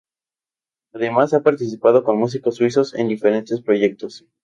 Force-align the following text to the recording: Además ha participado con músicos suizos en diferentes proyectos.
Además 0.95 1.31
ha 1.35 1.43
participado 1.43 2.03
con 2.03 2.17
músicos 2.17 2.55
suizos 2.55 2.95
en 2.95 3.07
diferentes 3.07 3.61
proyectos. 3.61 4.25